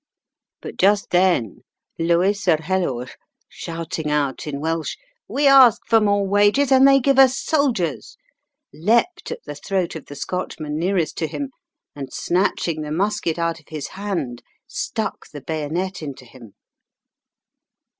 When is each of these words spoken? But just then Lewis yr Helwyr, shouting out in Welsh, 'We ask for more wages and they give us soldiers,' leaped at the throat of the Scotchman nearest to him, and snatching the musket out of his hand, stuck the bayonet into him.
But 0.63 0.77
just 0.77 1.11
then 1.11 1.57
Lewis 1.99 2.47
yr 2.47 2.57
Helwyr, 2.57 3.11
shouting 3.47 4.09
out 4.09 4.47
in 4.47 4.59
Welsh, 4.59 4.97
'We 5.27 5.45
ask 5.45 5.79
for 5.85 6.01
more 6.01 6.25
wages 6.25 6.71
and 6.71 6.87
they 6.87 6.99
give 6.99 7.19
us 7.19 7.37
soldiers,' 7.37 8.17
leaped 8.73 9.29
at 9.29 9.43
the 9.45 9.53
throat 9.53 9.95
of 9.95 10.07
the 10.07 10.15
Scotchman 10.15 10.79
nearest 10.79 11.19
to 11.19 11.27
him, 11.27 11.51
and 11.95 12.11
snatching 12.11 12.81
the 12.81 12.89
musket 12.91 13.37
out 13.37 13.59
of 13.59 13.67
his 13.67 13.89
hand, 13.89 14.41
stuck 14.65 15.27
the 15.29 15.39
bayonet 15.41 16.01
into 16.01 16.25
him. 16.25 16.55